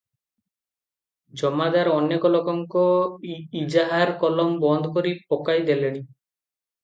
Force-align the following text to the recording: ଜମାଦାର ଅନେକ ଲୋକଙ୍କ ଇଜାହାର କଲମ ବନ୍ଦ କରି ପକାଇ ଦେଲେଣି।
ଜମାଦାର 1.41 1.91
ଅନେକ 1.97 2.31
ଲୋକଙ୍କ 2.35 2.85
ଇଜାହାର 3.61 4.15
କଲମ 4.23 4.47
ବନ୍ଦ 4.65 4.91
କରି 4.97 5.13
ପକାଇ 5.35 5.63
ଦେଲେଣି। 5.69 6.01